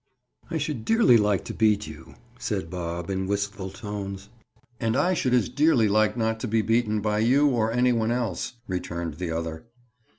[0.49, 4.29] "I should dearly like to beat you," said Bob in wistful tones.
[4.79, 8.09] "And I should as dearly like not to be beaten by you, or any one
[8.09, 9.67] else," returned the other.